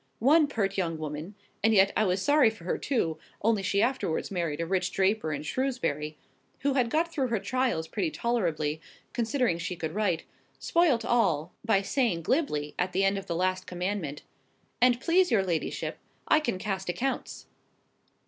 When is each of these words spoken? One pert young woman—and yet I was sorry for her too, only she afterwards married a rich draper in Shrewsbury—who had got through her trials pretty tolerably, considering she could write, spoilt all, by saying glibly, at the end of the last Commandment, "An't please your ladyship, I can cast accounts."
One 0.17 0.47
pert 0.47 0.79
young 0.79 0.97
woman—and 0.97 1.75
yet 1.75 1.93
I 1.95 2.05
was 2.05 2.23
sorry 2.23 2.49
for 2.49 2.63
her 2.63 2.79
too, 2.79 3.19
only 3.43 3.61
she 3.61 3.83
afterwards 3.83 4.31
married 4.31 4.59
a 4.59 4.65
rich 4.65 4.91
draper 4.91 5.31
in 5.31 5.43
Shrewsbury—who 5.43 6.73
had 6.73 6.89
got 6.89 7.13
through 7.13 7.27
her 7.27 7.37
trials 7.37 7.87
pretty 7.87 8.09
tolerably, 8.09 8.81
considering 9.13 9.59
she 9.59 9.75
could 9.75 9.93
write, 9.93 10.23
spoilt 10.57 11.05
all, 11.05 11.53
by 11.63 11.83
saying 11.83 12.23
glibly, 12.23 12.73
at 12.79 12.93
the 12.93 13.03
end 13.03 13.19
of 13.19 13.27
the 13.27 13.35
last 13.35 13.67
Commandment, 13.67 14.23
"An't 14.81 14.99
please 14.99 15.29
your 15.29 15.43
ladyship, 15.43 15.99
I 16.27 16.39
can 16.39 16.57
cast 16.57 16.89
accounts." 16.89 17.45